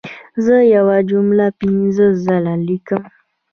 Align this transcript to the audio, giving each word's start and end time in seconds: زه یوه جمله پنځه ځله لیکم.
زه 0.45 0.55
یوه 0.75 0.97
جمله 1.09 1.47
پنځه 1.59 2.05
ځله 2.23 2.53
لیکم. 2.67 3.03